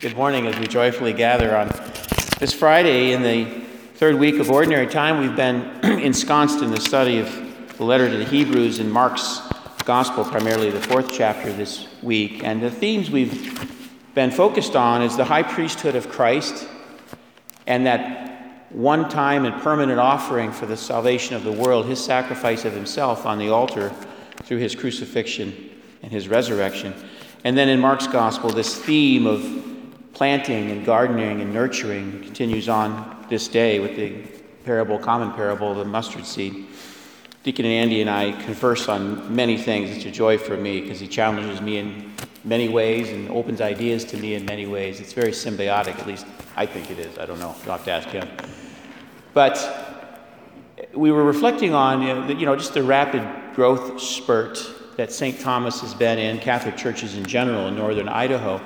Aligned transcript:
Good 0.00 0.16
morning 0.16 0.48
as 0.48 0.58
we 0.58 0.66
joyfully 0.66 1.12
gather 1.12 1.56
on 1.56 1.68
this 2.40 2.52
Friday 2.52 3.12
in 3.12 3.22
the 3.22 3.44
third 3.94 4.16
week 4.16 4.40
of 4.40 4.50
Ordinary 4.50 4.88
Time. 4.88 5.20
We've 5.20 5.36
been 5.36 5.62
ensconced 5.84 6.62
in 6.62 6.72
the 6.72 6.80
study 6.80 7.20
of 7.20 7.76
the 7.78 7.84
letter 7.84 8.10
to 8.10 8.16
the 8.16 8.24
Hebrews 8.24 8.80
in 8.80 8.90
Mark's 8.90 9.40
Gospel, 9.84 10.24
primarily 10.24 10.70
the 10.70 10.80
fourth 10.80 11.12
chapter 11.12 11.52
this 11.52 11.86
week. 12.02 12.42
And 12.42 12.60
the 12.60 12.72
themes 12.72 13.08
we've 13.08 13.70
been 14.14 14.32
focused 14.32 14.74
on 14.74 15.00
is 15.00 15.16
the 15.16 15.24
high 15.24 15.44
priesthood 15.44 15.94
of 15.94 16.10
Christ 16.10 16.66
and 17.68 17.86
that 17.86 18.66
one 18.70 19.08
time 19.08 19.44
and 19.44 19.62
permanent 19.62 20.00
offering 20.00 20.50
for 20.50 20.66
the 20.66 20.76
salvation 20.76 21.36
of 21.36 21.44
the 21.44 21.52
world, 21.52 21.86
his 21.86 22.04
sacrifice 22.04 22.64
of 22.64 22.72
himself 22.72 23.24
on 23.24 23.38
the 23.38 23.48
altar 23.48 23.90
through 24.42 24.58
his 24.58 24.74
crucifixion 24.74 25.70
and 26.02 26.10
his 26.10 26.28
resurrection. 26.28 26.92
And 27.44 27.56
then 27.56 27.68
in 27.68 27.78
Mark's 27.78 28.08
Gospel, 28.08 28.50
this 28.50 28.76
theme 28.76 29.26
of 29.26 29.73
planting 30.14 30.70
and 30.70 30.86
gardening 30.86 31.40
and 31.40 31.52
nurturing 31.52 32.22
continues 32.22 32.68
on 32.68 33.26
this 33.28 33.48
day 33.48 33.80
with 33.80 33.96
the 33.96 34.14
parable, 34.64 34.98
common 34.98 35.32
parable 35.32 35.74
the 35.74 35.84
mustard 35.84 36.24
seed. 36.24 36.66
Deacon 37.42 37.66
Andy 37.66 38.00
and 38.00 38.08
I 38.08 38.32
converse 38.42 38.88
on 38.88 39.34
many 39.34 39.58
things. 39.58 39.90
It's 39.90 40.06
a 40.06 40.10
joy 40.10 40.38
for 40.38 40.56
me 40.56 40.80
because 40.80 40.98
he 40.98 41.08
challenges 41.08 41.60
me 41.60 41.78
in 41.78 42.12
many 42.44 42.68
ways 42.68 43.10
and 43.10 43.28
opens 43.28 43.60
ideas 43.60 44.04
to 44.06 44.16
me 44.16 44.34
in 44.34 44.44
many 44.46 44.66
ways. 44.66 45.00
It's 45.00 45.12
very 45.12 45.32
symbiotic, 45.32 45.98
at 45.98 46.06
least 46.06 46.26
I 46.56 46.64
think 46.64 46.90
it 46.90 46.98
is. 46.98 47.18
I 47.18 47.26
don't 47.26 47.40
know. 47.40 47.54
You'll 47.64 47.72
have 47.72 47.84
to 47.84 47.90
ask 47.90 48.08
him. 48.08 48.28
But 49.34 50.14
we 50.94 51.10
were 51.10 51.24
reflecting 51.24 51.74
on 51.74 52.02
you 52.02 52.08
know, 52.08 52.26
the, 52.26 52.34
you 52.34 52.46
know 52.46 52.56
just 52.56 52.72
the 52.72 52.82
rapid 52.82 53.22
growth 53.54 54.00
spurt 54.00 54.64
that 54.96 55.12
St. 55.12 55.40
Thomas 55.40 55.80
has 55.80 55.92
been 55.92 56.18
in, 56.18 56.38
Catholic 56.38 56.76
churches 56.76 57.16
in 57.16 57.24
general 57.24 57.66
in 57.66 57.74
northern 57.74 58.08
Idaho. 58.08 58.60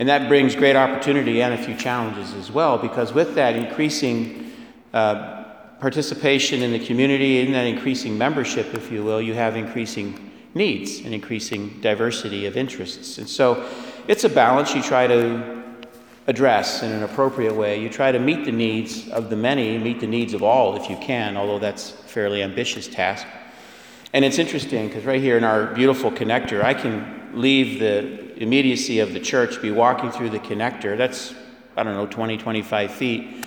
And 0.00 0.08
that 0.08 0.28
brings 0.28 0.56
great 0.56 0.76
opportunity 0.76 1.42
and 1.42 1.52
a 1.52 1.58
few 1.58 1.76
challenges 1.76 2.32
as 2.32 2.50
well, 2.50 2.78
because 2.78 3.12
with 3.12 3.34
that 3.34 3.54
increasing 3.54 4.50
uh, 4.94 5.44
participation 5.78 6.62
in 6.62 6.72
the 6.72 6.78
community 6.78 7.42
and 7.42 7.54
that 7.54 7.66
increasing 7.66 8.16
membership, 8.16 8.72
if 8.72 8.90
you 8.90 9.04
will, 9.04 9.20
you 9.20 9.34
have 9.34 9.56
increasing 9.56 10.30
needs 10.54 11.00
and 11.00 11.12
increasing 11.12 11.78
diversity 11.82 12.46
of 12.46 12.56
interests. 12.56 13.18
And 13.18 13.28
so 13.28 13.68
it's 14.08 14.24
a 14.24 14.30
balance 14.30 14.74
you 14.74 14.82
try 14.82 15.06
to 15.06 15.62
address 16.26 16.82
in 16.82 16.92
an 16.92 17.02
appropriate 17.02 17.54
way. 17.54 17.78
You 17.78 17.90
try 17.90 18.10
to 18.10 18.18
meet 18.18 18.46
the 18.46 18.52
needs 18.52 19.06
of 19.10 19.28
the 19.28 19.36
many, 19.36 19.76
meet 19.76 20.00
the 20.00 20.06
needs 20.06 20.32
of 20.32 20.42
all 20.42 20.76
if 20.76 20.88
you 20.88 20.96
can, 20.96 21.36
although 21.36 21.58
that's 21.58 21.90
a 21.90 22.08
fairly 22.08 22.42
ambitious 22.42 22.88
task. 22.88 23.26
And 24.14 24.24
it's 24.24 24.38
interesting 24.38 24.88
because 24.88 25.04
right 25.04 25.20
here 25.20 25.36
in 25.36 25.44
our 25.44 25.66
beautiful 25.74 26.10
connector, 26.10 26.64
I 26.64 26.72
can 26.72 27.32
leave 27.34 27.80
the 27.80 28.29
immediacy 28.40 28.98
of 28.98 29.12
the 29.12 29.20
church, 29.20 29.62
be 29.62 29.70
walking 29.70 30.10
through 30.10 30.30
the 30.30 30.38
connector. 30.40 30.96
That's, 30.96 31.34
I 31.76 31.82
don't 31.82 31.94
know, 31.94 32.06
20, 32.06 32.38
25 32.38 32.90
feet. 32.90 33.46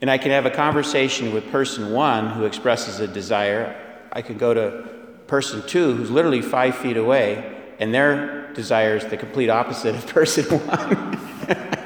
And 0.00 0.10
I 0.10 0.18
can 0.18 0.30
have 0.30 0.44
a 0.44 0.50
conversation 0.50 1.32
with 1.32 1.50
person 1.50 1.92
one 1.92 2.28
who 2.28 2.44
expresses 2.44 3.00
a 3.00 3.08
desire. 3.08 3.74
I 4.12 4.20
can 4.20 4.36
go 4.36 4.52
to 4.52 4.88
person 5.26 5.66
two 5.66 5.94
who's 5.94 6.10
literally 6.10 6.42
five 6.42 6.76
feet 6.76 6.98
away, 6.98 7.74
and 7.78 7.92
their 7.92 8.52
desire 8.52 8.96
is 8.96 9.06
the 9.06 9.16
complete 9.16 9.48
opposite 9.48 9.94
of 9.94 10.06
person 10.14 10.44
one. 10.44 11.18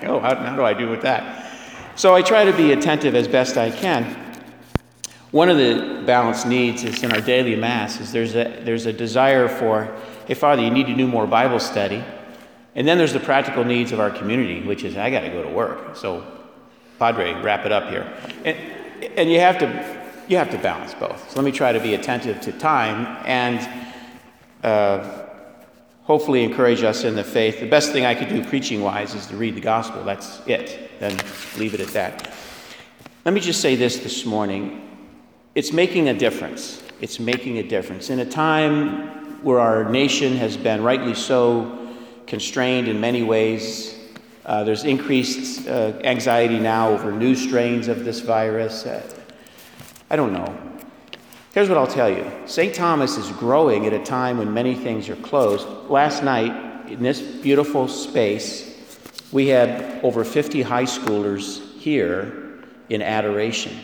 oh, 0.08 0.18
how, 0.20 0.34
how 0.34 0.56
do 0.56 0.64
I 0.64 0.74
do 0.74 0.88
with 0.90 1.02
that? 1.02 1.52
So 1.94 2.14
I 2.14 2.22
try 2.22 2.44
to 2.44 2.56
be 2.56 2.72
attentive 2.72 3.14
as 3.14 3.28
best 3.28 3.56
I 3.56 3.70
can. 3.70 4.04
One 5.30 5.48
of 5.48 5.58
the 5.58 6.02
balanced 6.06 6.46
needs 6.46 6.82
is 6.82 7.02
in 7.04 7.12
our 7.12 7.20
daily 7.20 7.54
mass 7.54 8.00
is 8.00 8.10
there's 8.10 8.34
a, 8.34 8.60
there's 8.64 8.86
a 8.86 8.92
desire 8.92 9.46
for, 9.46 9.94
hey, 10.26 10.34
Father, 10.34 10.62
you 10.62 10.70
need 10.70 10.86
to 10.86 10.94
do 10.94 11.06
more 11.06 11.26
Bible 11.26 11.60
study. 11.60 12.02
And 12.78 12.86
then 12.86 12.96
there's 12.96 13.12
the 13.12 13.18
practical 13.18 13.64
needs 13.64 13.90
of 13.90 13.98
our 13.98 14.08
community, 14.08 14.62
which 14.62 14.84
is 14.84 14.96
I 14.96 15.10
got 15.10 15.22
to 15.22 15.30
go 15.30 15.42
to 15.42 15.48
work. 15.48 15.96
So, 15.96 16.24
Padre, 17.00 17.34
wrap 17.42 17.66
it 17.66 17.72
up 17.72 17.90
here. 17.90 18.06
And, 18.44 18.56
and 19.16 19.28
you 19.28 19.40
have 19.40 19.58
to 19.58 19.98
you 20.28 20.36
have 20.36 20.50
to 20.50 20.58
balance 20.58 20.94
both. 20.94 21.28
So 21.28 21.36
let 21.36 21.44
me 21.44 21.50
try 21.50 21.72
to 21.72 21.80
be 21.80 21.94
attentive 21.94 22.40
to 22.42 22.52
time 22.52 23.16
and 23.26 23.90
uh, 24.62 25.24
hopefully 26.04 26.44
encourage 26.44 26.84
us 26.84 27.02
in 27.02 27.16
the 27.16 27.24
faith. 27.24 27.58
The 27.58 27.66
best 27.66 27.90
thing 27.90 28.04
I 28.04 28.14
could 28.14 28.28
do 28.28 28.44
preaching 28.44 28.80
wise 28.80 29.12
is 29.14 29.26
to 29.26 29.36
read 29.36 29.56
the 29.56 29.60
gospel. 29.60 30.04
That's 30.04 30.40
it. 30.46 31.00
Then 31.00 31.18
leave 31.56 31.74
it 31.74 31.80
at 31.80 31.88
that. 31.88 32.32
Let 33.24 33.34
me 33.34 33.40
just 33.40 33.60
say 33.60 33.74
this 33.74 33.96
this 33.96 34.24
morning. 34.24 34.86
It's 35.56 35.72
making 35.72 36.10
a 36.10 36.14
difference. 36.14 36.80
It's 37.00 37.18
making 37.18 37.58
a 37.58 37.64
difference. 37.64 38.08
In 38.08 38.20
a 38.20 38.26
time 38.26 39.42
where 39.42 39.58
our 39.58 39.90
nation 39.90 40.36
has 40.36 40.56
been 40.56 40.84
rightly 40.84 41.14
so 41.14 41.87
constrained 42.28 42.86
in 42.86 43.00
many 43.00 43.22
ways. 43.22 43.96
Uh, 44.44 44.62
there's 44.62 44.84
increased 44.84 45.66
uh, 45.66 45.92
anxiety 46.04 46.58
now 46.58 46.90
over 46.90 47.10
new 47.10 47.34
strains 47.34 47.88
of 47.88 48.04
this 48.04 48.20
virus. 48.20 48.86
Uh, 48.86 49.02
I 50.10 50.16
don't 50.16 50.32
know. 50.32 50.56
Here's 51.52 51.68
what 51.68 51.78
I'll 51.78 51.86
tell 51.86 52.10
you 52.10 52.30
St. 52.46 52.74
Thomas 52.74 53.16
is 53.16 53.30
growing 53.32 53.86
at 53.86 53.92
a 53.92 54.04
time 54.04 54.38
when 54.38 54.52
many 54.52 54.74
things 54.74 55.08
are 55.08 55.16
closed. 55.16 55.66
Last 55.90 56.22
night, 56.22 56.88
in 56.88 57.02
this 57.02 57.20
beautiful 57.20 57.88
space, 57.88 58.76
we 59.32 59.48
had 59.48 60.02
over 60.04 60.24
50 60.24 60.62
high 60.62 60.84
schoolers 60.84 61.76
here 61.78 62.60
in 62.90 63.02
adoration. 63.02 63.76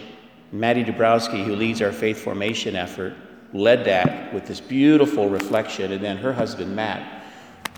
Maddie 0.53 0.85
Dubrowski, 0.85 1.45
who 1.45 1.57
leads 1.57 1.83
our 1.83 1.93
faith 1.93 2.23
formation 2.23 2.77
effort, 2.77 3.15
led 3.53 3.85
that 3.87 4.33
with 4.33 4.47
this 4.47 4.61
beautiful 4.61 5.29
reflection, 5.29 5.93
and 5.93 6.03
then 6.03 6.17
her 6.17 6.33
husband, 6.33 6.75
Matt, 6.75 7.14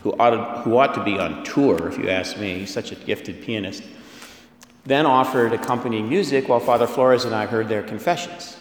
who 0.06 0.15
ought, 0.21 0.31
to, 0.31 0.61
who 0.61 0.77
ought 0.77 0.94
to 0.94 1.03
be 1.03 1.19
on 1.19 1.43
tour, 1.43 1.89
if 1.89 1.99
you 1.99 2.09
ask 2.09 2.39
me. 2.39 2.61
He's 2.61 2.72
such 2.72 2.93
a 2.93 2.94
gifted 2.94 3.43
pianist. 3.43 3.83
Then 4.84 5.05
offered 5.05 5.53
accompanying 5.53 6.09
music 6.09 6.49
while 6.49 6.61
Father 6.61 6.87
Flores 6.87 7.25
and 7.25 7.34
I 7.34 7.47
heard 7.47 7.69
their 7.69 7.83
confessions. 7.83 8.56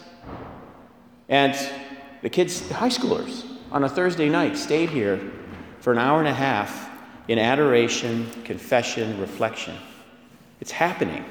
And 1.29 1.55
the 2.23 2.31
kids, 2.31 2.67
the 2.67 2.73
high 2.73 2.89
schoolers, 2.89 3.45
on 3.71 3.83
a 3.83 3.89
Thursday 3.89 4.27
night 4.27 4.57
stayed 4.57 4.89
here 4.89 5.21
for 5.81 5.93
an 5.93 5.99
hour 5.99 6.17
and 6.17 6.27
a 6.27 6.33
half 6.33 6.89
in 7.27 7.37
adoration, 7.37 8.27
confession, 8.43 9.21
reflection. 9.21 9.75
It's 10.61 10.71
happening. 10.71 11.23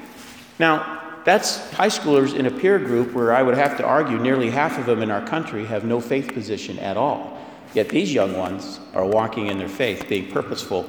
Now, 0.59 1.17
that's 1.25 1.69
high 1.71 1.89
schoolers 1.89 2.33
in 2.33 2.45
a 2.45 2.51
peer 2.51 2.79
group 2.79 3.11
where 3.11 3.33
I 3.33 3.43
would 3.43 3.57
have 3.57 3.75
to 3.79 3.83
argue 3.83 4.17
nearly 4.17 4.49
half 4.49 4.77
of 4.77 4.85
them 4.85 5.01
in 5.01 5.11
our 5.11 5.27
country 5.27 5.65
have 5.65 5.83
no 5.83 5.99
faith 5.99 6.33
position 6.33 6.79
at 6.79 6.95
all. 6.95 7.34
Yet 7.75 7.89
these 7.89 8.13
young 8.13 8.37
ones 8.37 8.79
are 8.93 9.05
walking 9.05 9.47
in 9.47 9.57
their 9.57 9.69
faith, 9.69 10.07
being 10.07 10.31
purposeful 10.31 10.87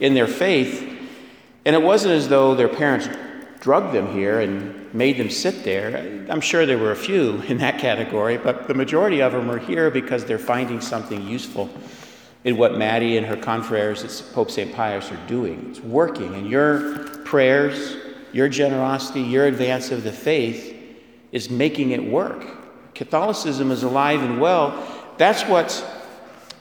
in 0.00 0.12
their 0.12 0.26
faith. 0.26 0.82
And 1.64 1.74
it 1.74 1.82
wasn't 1.82 2.12
as 2.12 2.28
though 2.28 2.54
their 2.54 2.68
parents 2.68 3.08
drugged 3.60 3.94
them 3.94 4.12
here 4.12 4.40
and 4.40 4.92
made 4.94 5.16
them 5.16 5.30
sit 5.30 5.64
there. 5.64 6.26
I'm 6.30 6.42
sure 6.42 6.66
there 6.66 6.78
were 6.78 6.92
a 6.92 6.96
few 6.96 7.40
in 7.48 7.58
that 7.58 7.78
category, 7.78 8.36
but 8.36 8.68
the 8.68 8.74
majority 8.74 9.22
of 9.22 9.32
them 9.32 9.50
are 9.50 9.58
here 9.58 9.90
because 9.90 10.24
they're 10.24 10.38
finding 10.38 10.80
something 10.80 11.26
useful 11.26 11.70
in 12.44 12.56
what 12.56 12.76
Maddie 12.76 13.16
and 13.16 13.26
her 13.26 13.36
confreres 13.36 14.04
at 14.04 14.34
Pope 14.34 14.50
St. 14.50 14.72
Pius 14.72 15.10
are 15.10 15.26
doing. 15.26 15.66
It's 15.70 15.80
working, 15.80 16.34
and 16.34 16.48
your 16.48 17.08
prayers, 17.24 17.96
your 18.32 18.48
generosity, 18.48 19.22
your 19.22 19.46
advance 19.46 19.90
of 19.90 20.04
the 20.04 20.12
faith 20.12 20.76
is 21.32 21.50
making 21.50 21.90
it 21.90 22.04
work. 22.04 22.46
Catholicism 22.94 23.72
is 23.72 23.82
alive 23.82 24.22
and 24.22 24.40
well. 24.40 24.86
That's 25.18 25.42
what 25.44 25.84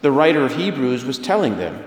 the 0.01 0.11
writer 0.11 0.43
of 0.43 0.55
Hebrews 0.55 1.05
was 1.05 1.17
telling 1.17 1.57
them 1.57 1.83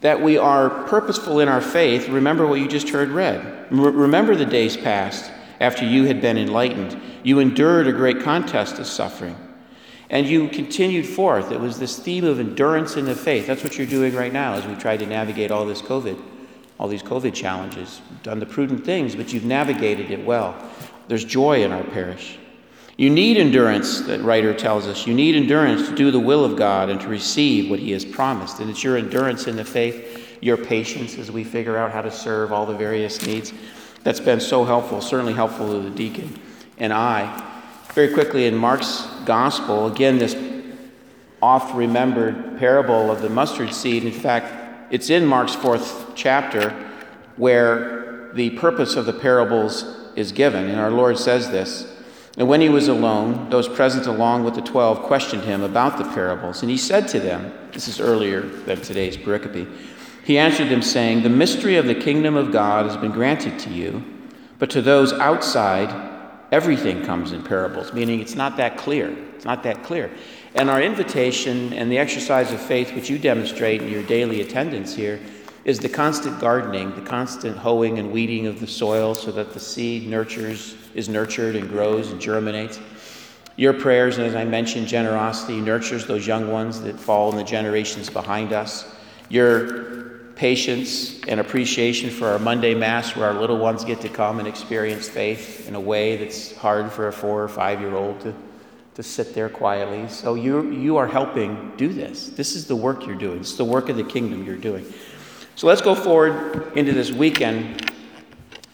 that 0.00 0.20
we 0.20 0.38
are 0.38 0.70
purposeful 0.84 1.40
in 1.40 1.48
our 1.48 1.60
faith. 1.60 2.08
Remember 2.08 2.46
what 2.46 2.60
you 2.60 2.68
just 2.68 2.90
heard 2.90 3.08
read. 3.08 3.66
remember 3.70 4.36
the 4.36 4.46
days 4.46 4.76
past 4.76 5.30
after 5.60 5.84
you 5.84 6.04
had 6.04 6.20
been 6.20 6.38
enlightened. 6.38 7.00
You 7.22 7.38
endured 7.38 7.86
a 7.86 7.92
great 7.92 8.20
contest 8.20 8.78
of 8.78 8.86
suffering. 8.86 9.36
And 10.08 10.26
you 10.26 10.48
continued 10.48 11.06
forth. 11.06 11.50
It 11.50 11.58
was 11.58 11.78
this 11.78 11.98
theme 11.98 12.24
of 12.24 12.38
endurance 12.38 12.96
in 12.96 13.06
the 13.06 13.14
faith. 13.16 13.46
That's 13.48 13.64
what 13.64 13.76
you're 13.76 13.86
doing 13.86 14.14
right 14.14 14.32
now 14.32 14.54
as 14.54 14.64
we 14.64 14.76
try 14.76 14.96
to 14.96 15.06
navigate 15.06 15.50
all 15.50 15.66
this 15.66 15.82
COVID, 15.82 16.22
all 16.78 16.86
these 16.86 17.02
COVID 17.02 17.34
challenges. 17.34 18.00
You've 18.08 18.22
done 18.22 18.38
the 18.38 18.46
prudent 18.46 18.84
things, 18.84 19.16
but 19.16 19.32
you've 19.32 19.44
navigated 19.44 20.12
it 20.12 20.24
well. 20.24 20.54
There's 21.08 21.24
joy 21.24 21.64
in 21.64 21.72
our 21.72 21.82
parish. 21.82 22.38
You 22.96 23.10
need 23.10 23.36
endurance, 23.36 24.00
that 24.02 24.22
writer 24.22 24.54
tells 24.54 24.86
us. 24.86 25.06
You 25.06 25.14
need 25.14 25.34
endurance 25.34 25.88
to 25.88 25.94
do 25.94 26.10
the 26.10 26.20
will 26.20 26.44
of 26.44 26.56
God 26.56 26.88
and 26.88 27.00
to 27.02 27.08
receive 27.08 27.68
what 27.68 27.78
He 27.78 27.92
has 27.92 28.04
promised. 28.04 28.60
And 28.60 28.70
it's 28.70 28.82
your 28.82 28.96
endurance 28.96 29.46
in 29.46 29.56
the 29.56 29.64
faith, 29.64 30.38
your 30.40 30.56
patience 30.56 31.18
as 31.18 31.30
we 31.30 31.44
figure 31.44 31.76
out 31.76 31.92
how 31.92 32.00
to 32.00 32.10
serve 32.10 32.52
all 32.52 32.64
the 32.64 32.74
various 32.74 33.26
needs 33.26 33.52
that's 34.02 34.20
been 34.20 34.40
so 34.40 34.64
helpful, 34.64 35.00
certainly 35.00 35.34
helpful 35.34 35.72
to 35.72 35.80
the 35.80 35.90
deacon 35.90 36.38
and 36.78 36.92
I. 36.92 37.42
Very 37.92 38.14
quickly, 38.14 38.46
in 38.46 38.54
Mark's 38.54 39.04
gospel, 39.24 39.88
again, 39.88 40.18
this 40.18 40.36
oft 41.42 41.74
remembered 41.74 42.56
parable 42.58 43.10
of 43.10 43.20
the 43.20 43.28
mustard 43.28 43.74
seed. 43.74 44.04
In 44.04 44.12
fact, 44.12 44.92
it's 44.92 45.10
in 45.10 45.26
Mark's 45.26 45.54
fourth 45.54 46.12
chapter 46.14 46.70
where 47.36 48.30
the 48.32 48.50
purpose 48.50 48.96
of 48.96 49.06
the 49.06 49.12
parables 49.12 49.84
is 50.14 50.32
given. 50.32 50.68
And 50.68 50.78
our 50.78 50.90
Lord 50.90 51.18
says 51.18 51.50
this. 51.50 51.92
And 52.36 52.48
when 52.48 52.60
he 52.60 52.68
was 52.68 52.88
alone, 52.88 53.48
those 53.48 53.68
present 53.68 54.06
along 54.06 54.44
with 54.44 54.54
the 54.54 54.60
twelve 54.62 55.02
questioned 55.02 55.44
him 55.44 55.62
about 55.62 55.96
the 55.96 56.04
parables. 56.04 56.62
And 56.62 56.70
he 56.70 56.76
said 56.76 57.08
to 57.08 57.20
them, 57.20 57.52
this 57.76 57.88
is 57.88 58.00
earlier 58.00 58.40
than 58.40 58.80
today's 58.80 59.18
pericope, 59.18 59.70
He 60.24 60.38
answered 60.38 60.70
them, 60.70 60.80
saying, 60.80 61.22
The 61.22 61.28
mystery 61.28 61.76
of 61.76 61.86
the 61.86 61.94
kingdom 61.94 62.34
of 62.34 62.50
God 62.50 62.86
has 62.86 62.96
been 62.96 63.12
granted 63.12 63.58
to 63.60 63.70
you, 63.70 64.02
but 64.58 64.70
to 64.70 64.80
those 64.80 65.12
outside, 65.12 65.90
everything 66.50 67.04
comes 67.04 67.32
in 67.32 67.42
parables, 67.42 67.92
meaning 67.92 68.20
it's 68.20 68.34
not 68.34 68.56
that 68.56 68.78
clear. 68.78 69.14
It's 69.34 69.44
not 69.44 69.62
that 69.64 69.82
clear. 69.82 70.10
And 70.54 70.70
our 70.70 70.80
invitation 70.80 71.74
and 71.74 71.92
the 71.92 71.98
exercise 71.98 72.50
of 72.50 72.62
faith 72.62 72.94
which 72.94 73.10
you 73.10 73.18
demonstrate 73.18 73.82
in 73.82 73.90
your 73.90 74.02
daily 74.02 74.40
attendance 74.40 74.94
here 74.94 75.20
is 75.66 75.80
the 75.80 75.88
constant 75.88 76.38
gardening, 76.38 76.94
the 76.94 77.02
constant 77.02 77.56
hoeing 77.58 77.98
and 77.98 78.12
weeding 78.12 78.46
of 78.46 78.60
the 78.60 78.66
soil 78.68 79.16
so 79.16 79.32
that 79.32 79.52
the 79.52 79.58
seed 79.58 80.08
nurtures, 80.08 80.76
is 80.94 81.08
nurtured 81.08 81.56
and 81.56 81.68
grows 81.68 82.12
and 82.12 82.20
germinates. 82.20 82.78
Your 83.56 83.72
prayers, 83.72 84.16
and 84.16 84.28
as 84.28 84.36
I 84.36 84.44
mentioned, 84.44 84.86
generosity 84.86 85.60
nurtures 85.60 86.06
those 86.06 86.24
young 86.24 86.52
ones 86.52 86.80
that 86.82 87.00
fall 87.00 87.32
in 87.32 87.36
the 87.36 87.42
generations 87.42 88.08
behind 88.08 88.52
us. 88.52 88.94
Your 89.28 90.20
patience 90.36 91.20
and 91.24 91.40
appreciation 91.40 92.10
for 92.10 92.28
our 92.28 92.38
Monday 92.38 92.74
Mass, 92.74 93.16
where 93.16 93.26
our 93.26 93.34
little 93.34 93.58
ones 93.58 93.84
get 93.84 94.00
to 94.02 94.08
come 94.08 94.38
and 94.38 94.46
experience 94.46 95.08
faith 95.08 95.66
in 95.66 95.74
a 95.74 95.80
way 95.80 96.16
that's 96.16 96.54
hard 96.54 96.92
for 96.92 97.08
a 97.08 97.12
four 97.12 97.42
or 97.42 97.48
five 97.48 97.80
year 97.80 97.96
old 97.96 98.20
to, 98.20 98.32
to 98.94 99.02
sit 99.02 99.34
there 99.34 99.48
quietly. 99.48 100.08
So 100.10 100.34
you, 100.34 100.70
you 100.70 100.96
are 100.96 101.08
helping 101.08 101.72
do 101.76 101.88
this. 101.88 102.28
This 102.28 102.54
is 102.54 102.68
the 102.68 102.76
work 102.76 103.04
you're 103.04 103.16
doing, 103.16 103.40
it's 103.40 103.56
the 103.56 103.64
work 103.64 103.88
of 103.88 103.96
the 103.96 104.04
kingdom 104.04 104.44
you're 104.44 104.56
doing. 104.56 104.86
So 105.56 105.66
let's 105.66 105.80
go 105.80 105.94
forward 105.94 106.76
into 106.76 106.92
this 106.92 107.10
weekend, 107.10 107.90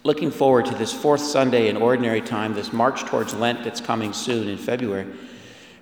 looking 0.03 0.33
forward 0.33 0.67
to 0.67 0.75
this 0.75 0.93
fourth 0.93 1.21
Sunday 1.21 1.69
in 1.69 1.77
ordinary 1.77 2.21
time, 2.21 2.55
this 2.55 2.73
march 2.73 3.05
towards 3.05 3.35
Lent 3.35 3.63
that's 3.63 3.81
coming 3.81 4.13
soon 4.13 4.49
in 4.49 4.59
February. 4.59 5.07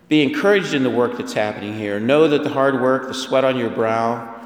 Be 0.08 0.22
encouraged 0.22 0.74
in 0.74 0.82
the 0.82 0.90
work 0.90 1.16
that's 1.16 1.32
happening 1.32 1.74
here. 1.74 1.98
Know 1.98 2.28
that 2.28 2.44
the 2.44 2.50
hard 2.50 2.82
work, 2.82 3.08
the 3.08 3.14
sweat 3.14 3.44
on 3.44 3.56
your 3.56 3.70
brow, 3.70 4.42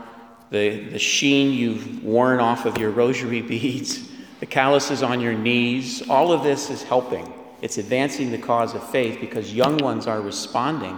the, 0.51 0.91
the 0.91 0.99
sheen 1.01 1.53
you've 1.53 2.05
worn 2.05 2.39
off 2.39 2.67
of 2.67 2.79
your 2.79 2.93
rosary 2.93 3.43
beads, 3.43 4.09
the 4.39 4.47
calluses 4.47 5.03
on 5.03 5.21
your 5.21 5.35
knees, 5.35 6.09
all 6.09 6.31
of 6.31 6.45
this 6.45 6.71
is 6.71 6.85
helping. 6.85 7.35
It's 7.62 7.79
advancing 7.79 8.31
the 8.31 8.39
cause 8.39 8.75
of 8.75 8.89
faith 8.91 9.19
because 9.21 9.53
young 9.53 9.79
ones 9.79 10.06
are 10.06 10.21
responding. 10.21 10.97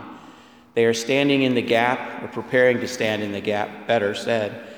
They 0.74 0.84
are 0.84 0.92
standing 0.92 1.44
in 1.44 1.54
the 1.54 1.62
gap, 1.62 2.22
or 2.22 2.28
preparing 2.28 2.78
to 2.80 2.88
stand 2.88 3.22
in 3.22 3.32
the 3.32 3.40
gap, 3.40 3.86
better 3.86 4.14
said, 4.14 4.74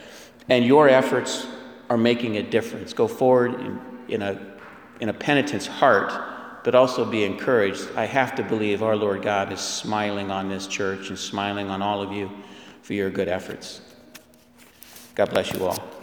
and 0.48 0.64
your 0.64 0.88
efforts 0.88 1.46
are 1.90 1.96
making 1.96 2.36
a 2.36 2.42
difference. 2.42 2.92
Go 2.92 3.08
forward 3.08 3.54
in, 3.54 3.80
in, 4.08 4.22
a, 4.22 4.56
in 5.00 5.08
a 5.08 5.12
penitent's 5.12 5.66
heart, 5.66 6.12
but 6.64 6.74
also 6.74 7.04
be 7.04 7.24
encouraged. 7.24 7.88
I 7.96 8.06
have 8.06 8.34
to 8.36 8.42
believe 8.42 8.82
our 8.82 8.96
Lord 8.96 9.22
God 9.22 9.52
is 9.52 9.60
smiling 9.60 10.30
on 10.30 10.48
this 10.48 10.66
church 10.66 11.08
and 11.08 11.18
smiling 11.18 11.70
on 11.70 11.82
all 11.82 12.02
of 12.02 12.12
you 12.12 12.30
for 12.82 12.94
your 12.94 13.10
good 13.10 13.28
efforts. 13.28 13.80
God 15.14 15.30
bless 15.30 15.52
you 15.52 15.66
all. 15.66 15.97